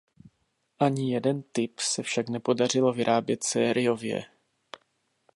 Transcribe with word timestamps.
Ani 0.79 1.09
jeden 1.11 1.41
typ 1.43 1.79
se 1.79 2.03
však 2.03 2.29
nepodařilo 2.29 2.93
vyrábět 2.93 3.43
sériově. 3.43 4.23